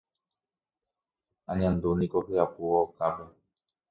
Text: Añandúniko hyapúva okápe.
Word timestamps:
Añandúniko 1.51 2.17
hyapúva 2.27 2.79
okápe. 2.87 3.25